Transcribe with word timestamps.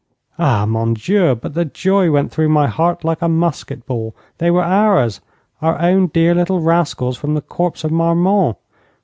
Ah, 0.39 0.65
mon 0.65 0.95
Dieu, 0.95 1.35
but 1.35 1.53
the 1.53 1.63
joy 1.63 2.09
went 2.09 2.31
through 2.31 2.49
my 2.49 2.65
heart 2.65 3.03
like 3.03 3.21
a 3.21 3.29
musket 3.29 3.85
ball. 3.85 4.15
They 4.39 4.49
were 4.49 4.63
ours 4.63 5.21
our 5.61 5.79
own 5.79 6.07
dear 6.07 6.33
little 6.33 6.59
rascals 6.59 7.17
from 7.17 7.35
the 7.35 7.41
corps 7.41 7.83
of 7.83 7.91
Marmont. 7.91 8.57